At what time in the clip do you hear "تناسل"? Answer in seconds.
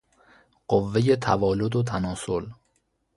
1.83-2.49